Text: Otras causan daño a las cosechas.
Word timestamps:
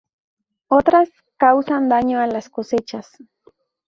Otras 0.67 1.11
causan 1.37 1.87
daño 1.87 2.19
a 2.21 2.25
las 2.25 2.49
cosechas. 2.49 3.11